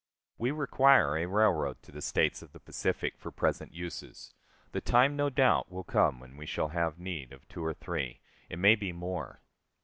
We 0.39 0.49
require 0.49 1.15
a 1.15 1.27
railroad 1.27 1.83
to 1.83 1.91
the 1.91 2.01
States 2.01 2.41
of 2.41 2.53
the 2.53 2.59
Pacific 2.59 3.19
for 3.19 3.29
present 3.29 3.71
uses; 3.71 4.33
the 4.71 4.81
time 4.81 5.15
no 5.15 5.29
doubt 5.29 5.71
will 5.71 5.83
come 5.83 6.19
when 6.19 6.37
we 6.37 6.47
shall 6.47 6.69
have 6.69 6.97
need 6.97 7.31
of 7.31 7.47
two 7.47 7.63
or 7.63 7.75
three, 7.75 8.19
it 8.49 8.57
may 8.57 8.73
be 8.73 8.91
more. 8.91 9.43